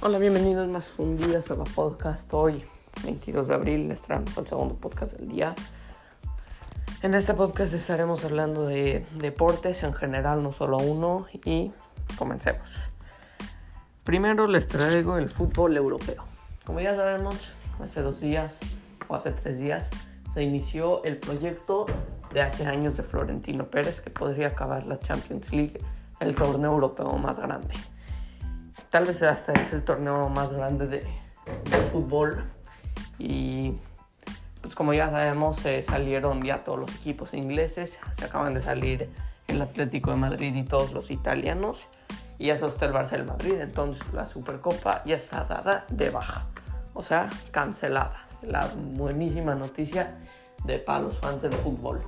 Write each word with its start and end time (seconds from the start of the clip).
Hola, 0.00 0.18
bienvenidos 0.18 0.68
más 0.68 0.94
un 0.98 1.16
día 1.16 1.40
a 1.40 1.54
la 1.54 1.64
podcast. 1.64 2.32
Hoy, 2.32 2.62
22 3.02 3.48
de 3.48 3.54
abril, 3.54 3.88
les 3.88 4.00
traemos 4.00 4.38
el 4.38 4.46
segundo 4.46 4.76
podcast 4.76 5.14
del 5.14 5.28
día. 5.28 5.56
En 7.02 7.14
este 7.14 7.34
podcast 7.34 7.74
estaremos 7.74 8.24
hablando 8.24 8.64
de 8.64 9.04
deportes 9.16 9.82
en 9.82 9.92
general, 9.92 10.40
no 10.44 10.52
solo 10.52 10.76
uno, 10.76 11.26
y 11.44 11.72
comencemos. 12.16 12.76
Primero 14.04 14.46
les 14.46 14.68
traigo 14.68 15.18
el 15.18 15.28
fútbol 15.30 15.76
europeo. 15.76 16.22
Como 16.64 16.78
ya 16.78 16.94
sabemos, 16.94 17.52
hace 17.82 18.00
dos 18.00 18.20
días 18.20 18.60
o 19.08 19.16
hace 19.16 19.32
tres 19.32 19.58
días 19.58 19.90
se 20.32 20.44
inició 20.44 21.02
el 21.02 21.16
proyecto 21.16 21.86
de 22.32 22.42
hace 22.42 22.66
años 22.66 22.96
de 22.96 23.02
Florentino 23.02 23.66
Pérez 23.66 24.00
que 24.00 24.10
podría 24.10 24.46
acabar 24.46 24.86
la 24.86 25.00
Champions 25.00 25.50
League, 25.50 25.80
el 26.20 26.36
torneo 26.36 26.70
europeo 26.70 27.18
más 27.18 27.40
grande. 27.40 27.74
Tal 28.90 29.04
vez 29.04 29.22
hasta 29.22 29.52
es 29.52 29.72
el 29.74 29.84
torneo 29.84 30.30
más 30.30 30.50
grande 30.50 30.86
de, 30.86 31.06
fútbol 31.92 32.44
y 33.18 33.74
pues 34.60 34.74
como 34.74 34.92
ya 34.92 35.10
sabemos 35.10 35.56
se 35.56 35.82
salieron 35.82 36.42
ya 36.42 36.64
todos 36.64 36.78
los 36.78 36.94
equipos 36.96 37.32
ingleses, 37.32 37.98
se 38.16 38.24
acaban 38.24 38.54
de 38.54 38.62
salir 38.62 39.10
el 39.46 39.62
Atlético 39.62 40.10
de 40.10 40.16
Madrid 40.16 40.54
y 40.54 40.64
todos 40.64 40.92
los 40.92 41.10
italianos 41.10 41.86
y 42.38 42.46
ya 42.46 42.58
solo 42.58 42.72
está 42.72 42.86
el 42.86 42.92
Barça 42.92 43.10
del 43.10 43.24
Madrid, 43.24 43.60
entonces 43.60 44.04
la 44.12 44.26
Supercopa 44.26 45.02
ya 45.04 45.16
está 45.16 45.44
dada 45.44 45.84
de 45.88 46.10
baja, 46.10 46.46
o 46.94 47.02
sea, 47.02 47.30
cancelada. 47.50 48.26
La 48.42 48.68
buenísima 48.74 49.54
noticia 49.54 50.18
de 50.64 50.78
para 50.78 51.00
los 51.00 51.18
fans 51.18 51.42
del 51.42 51.52
fútbol. 51.52 52.02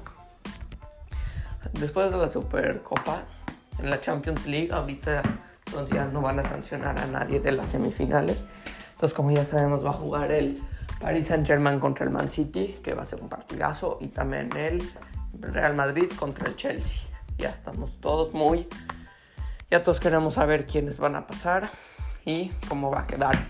Después 1.72 2.10
de 2.10 2.16
la 2.16 2.28
Supercopa, 2.28 3.22
en 3.78 3.90
la 3.90 4.00
Champions 4.00 4.46
League, 4.46 4.70
ahorita 4.72 5.22
entonces 5.70 5.94
ya 5.94 6.06
no 6.06 6.20
van 6.20 6.40
a 6.40 6.42
sancionar 6.42 6.98
a 6.98 7.06
nadie 7.06 7.38
de 7.38 7.52
las 7.52 7.68
semifinales. 7.68 8.44
Entonces, 8.92 9.14
como 9.14 9.30
ya 9.30 9.44
sabemos, 9.44 9.84
va 9.84 9.90
a 9.90 9.94
jugar 9.94 10.32
el 10.32 10.60
Paris 11.00 11.28
Saint 11.28 11.46
Germain 11.46 11.78
contra 11.78 12.04
el 12.04 12.10
Man 12.10 12.28
City, 12.28 12.80
que 12.82 12.92
va 12.92 13.02
a 13.02 13.06
ser 13.06 13.22
un 13.22 13.28
partidazo, 13.28 13.98
y 14.00 14.08
también 14.08 14.54
el 14.56 14.82
Real 15.38 15.74
Madrid 15.74 16.10
contra 16.18 16.48
el 16.48 16.56
Chelsea. 16.56 17.00
Ya 17.38 17.50
estamos 17.50 17.98
todos 18.00 18.34
muy... 18.34 18.68
Ya 19.70 19.84
todos 19.84 20.00
queremos 20.00 20.34
saber 20.34 20.66
quiénes 20.66 20.98
van 20.98 21.14
a 21.14 21.28
pasar 21.28 21.70
y 22.24 22.48
cómo 22.68 22.90
va 22.90 23.02
a 23.02 23.06
quedar. 23.06 23.46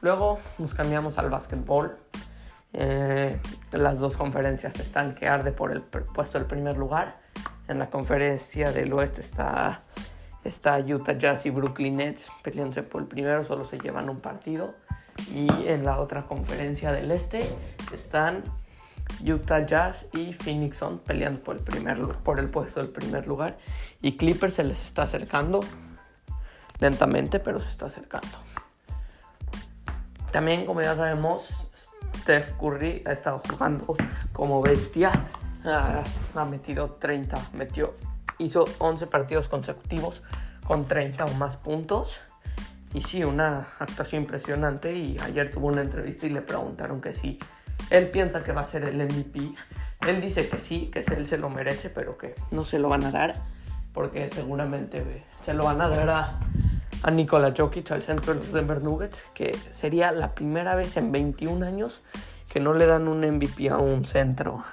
Luego 0.00 0.40
nos 0.58 0.74
cambiamos 0.74 1.16
al 1.18 1.30
básquetbol. 1.30 1.96
Eh, 2.72 3.40
las 3.70 4.00
dos 4.00 4.16
conferencias 4.16 4.78
están 4.80 5.14
que 5.14 5.28
arde 5.28 5.52
por 5.52 5.70
el 5.70 5.82
puesto 5.82 6.38
del 6.38 6.48
primer 6.48 6.76
lugar. 6.76 7.20
En 7.68 7.78
la 7.78 7.90
conferencia 7.90 8.72
del 8.72 8.92
oeste 8.92 9.20
está 9.20 9.84
Está 10.44 10.78
Utah 10.78 11.12
Jazz 11.12 11.44
y 11.46 11.50
Brooklyn 11.50 11.98
Nets 11.98 12.30
peleándose 12.42 12.82
por 12.82 13.02
el 13.02 13.08
primero, 13.08 13.44
solo 13.44 13.64
se 13.64 13.78
llevan 13.78 14.08
un 14.08 14.20
partido. 14.20 14.74
Y 15.34 15.48
en 15.68 15.84
la 15.84 16.00
otra 16.00 16.26
conferencia 16.26 16.92
del 16.92 17.10
este 17.10 17.46
están 17.92 18.42
Utah 19.24 19.66
Jazz 19.66 20.06
y 20.14 20.32
Phoenix 20.32 20.78
Sun 20.78 20.98
peleando 20.98 21.42
por 21.42 21.56
el, 21.56 21.62
primer, 21.62 21.98
por 22.24 22.38
el 22.38 22.48
puesto 22.48 22.80
del 22.80 22.90
primer 22.90 23.26
lugar. 23.26 23.58
Y 24.00 24.16
Clippers 24.16 24.54
se 24.54 24.64
les 24.64 24.82
está 24.84 25.02
acercando 25.02 25.60
lentamente, 26.78 27.38
pero 27.38 27.60
se 27.60 27.68
está 27.68 27.86
acercando. 27.86 28.28
También, 30.30 30.64
como 30.64 30.80
ya 30.80 30.94
sabemos, 30.94 31.68
Steph 32.18 32.52
Curry 32.58 33.02
ha 33.04 33.12
estado 33.12 33.42
jugando 33.50 33.96
como 34.32 34.62
bestia. 34.62 35.10
Ha, 35.64 36.04
ha 36.34 36.44
metido 36.46 36.92
30, 36.92 37.50
metió 37.52 37.94
hizo 38.40 38.64
11 38.78 39.06
partidos 39.06 39.48
consecutivos 39.48 40.22
con 40.66 40.86
30 40.86 41.24
o 41.24 41.34
más 41.34 41.56
puntos. 41.56 42.20
Y 42.92 43.02
sí, 43.02 43.22
una 43.22 43.68
actuación 43.78 44.22
impresionante. 44.22 44.94
Y 44.94 45.16
ayer 45.20 45.50
tuvo 45.50 45.68
una 45.68 45.82
entrevista 45.82 46.26
y 46.26 46.30
le 46.30 46.42
preguntaron 46.42 47.00
que 47.00 47.12
sí, 47.12 47.38
él 47.90 48.10
piensa 48.10 48.42
que 48.42 48.52
va 48.52 48.62
a 48.62 48.66
ser 48.66 48.84
el 48.84 48.96
MVP. 48.96 49.54
Él 50.06 50.20
dice 50.20 50.48
que 50.48 50.58
sí, 50.58 50.90
que 50.92 51.00
él 51.14 51.26
se 51.26 51.38
lo 51.38 51.50
merece, 51.50 51.90
pero 51.90 52.18
que 52.18 52.34
no 52.50 52.64
se 52.64 52.78
lo 52.78 52.88
van 52.88 53.04
a 53.04 53.10
dar. 53.10 53.36
Porque 53.92 54.30
seguramente 54.30 55.24
se 55.44 55.54
lo 55.54 55.64
van 55.64 55.80
a 55.80 55.88
dar 55.88 56.08
a, 56.10 56.40
a 57.02 57.10
Nikola 57.10 57.52
Jokic, 57.56 57.90
al 57.90 58.02
centro 58.02 58.34
de 58.34 58.40
los 58.40 58.52
Denver 58.52 58.82
Nuggets, 58.82 59.24
que 59.34 59.56
sería 59.70 60.12
la 60.12 60.34
primera 60.34 60.74
vez 60.74 60.96
en 60.96 61.10
21 61.10 61.66
años 61.66 62.02
que 62.50 62.60
no 62.60 62.74
le 62.74 62.86
dan 62.86 63.08
un 63.08 63.20
MVP 63.20 63.70
a 63.70 63.78
un 63.78 64.04
centro 64.04 64.64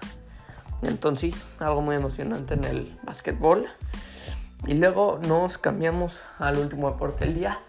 entonces 0.84 1.36
algo 1.60 1.82
muy 1.82 1.96
emocionante 1.96 2.54
en 2.54 2.64
el 2.64 3.00
básquetbol. 3.04 3.68
Y 4.66 4.74
luego 4.74 5.20
nos 5.28 5.58
cambiamos 5.58 6.20
al 6.40 6.58
último 6.58 6.90
deporte 6.90 7.26
del 7.26 7.36
día, 7.36 7.60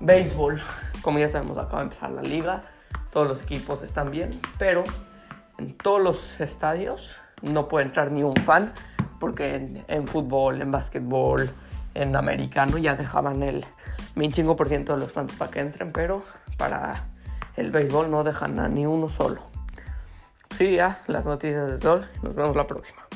béisbol. 0.00 0.60
Como 1.02 1.18
ya 1.18 1.28
sabemos, 1.28 1.58
acaba 1.58 1.78
de 1.78 1.84
empezar 1.84 2.12
la 2.12 2.22
liga. 2.22 2.64
Todos 3.10 3.28
los 3.28 3.42
equipos 3.42 3.82
están 3.82 4.10
bien, 4.10 4.30
pero 4.58 4.84
en 5.58 5.76
todos 5.76 6.02
los 6.02 6.40
estadios 6.40 7.10
no 7.42 7.68
puede 7.68 7.86
entrar 7.86 8.12
ni 8.12 8.22
un 8.22 8.36
fan, 8.36 8.72
porque 9.18 9.82
en, 9.88 10.06
fútbol, 10.06 10.60
en 10.60 10.70
básquetbol, 10.70 11.50
en 11.94 12.14
americano 12.14 12.76
ya 12.76 12.94
dejaban 12.94 13.42
el 13.42 13.64
25% 14.16 14.84
de 14.84 14.96
los 14.98 15.12
fans 15.12 15.32
para 15.32 15.50
que 15.50 15.60
entren, 15.60 15.92
pero 15.92 16.24
para 16.58 17.06
el 17.56 17.70
béisbol 17.70 18.10
no 18.10 18.24
dejan 18.24 18.58
a 18.58 18.68
ni 18.68 18.84
uno 18.84 19.08
solo. 19.08 19.55
Sí, 20.56 20.76
ya, 20.76 20.98
las 21.06 21.26
noticias 21.26 21.68
de 21.68 21.78
Sol. 21.78 22.08
Nos 22.22 22.34
vemos 22.34 22.56
la 22.56 22.66
próxima. 22.66 23.06